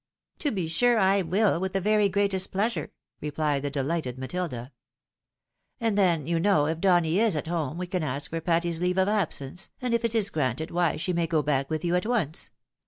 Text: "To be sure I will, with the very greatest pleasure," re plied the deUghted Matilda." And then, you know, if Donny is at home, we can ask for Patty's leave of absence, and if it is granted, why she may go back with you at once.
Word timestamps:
"To 0.39 0.49
be 0.49 0.67
sure 0.67 0.97
I 0.97 1.21
will, 1.21 1.59
with 1.59 1.73
the 1.73 1.79
very 1.79 2.09
greatest 2.09 2.51
pleasure," 2.51 2.91
re 3.21 3.29
plied 3.29 3.61
the 3.61 3.69
deUghted 3.69 4.17
Matilda." 4.17 4.71
And 5.79 5.95
then, 5.95 6.25
you 6.25 6.39
know, 6.39 6.65
if 6.65 6.79
Donny 6.79 7.19
is 7.19 7.35
at 7.35 7.45
home, 7.45 7.77
we 7.77 7.85
can 7.85 8.01
ask 8.01 8.31
for 8.31 8.41
Patty's 8.41 8.81
leave 8.81 8.97
of 8.97 9.07
absence, 9.07 9.69
and 9.79 9.93
if 9.93 10.03
it 10.03 10.15
is 10.15 10.31
granted, 10.31 10.71
why 10.71 10.97
she 10.97 11.13
may 11.13 11.27
go 11.27 11.43
back 11.43 11.69
with 11.69 11.85
you 11.85 11.95
at 11.95 12.07
once. 12.07 12.49